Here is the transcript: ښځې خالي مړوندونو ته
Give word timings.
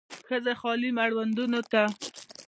ښځې 0.27 0.53
خالي 0.59 0.89
مړوندونو 0.97 1.59
ته 1.71 1.81